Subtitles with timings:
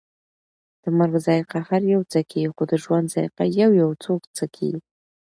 [0.83, 4.71] د مرګ ذائقه هر یو څکي، خو د ژوند ذائقه یویو څوک څکي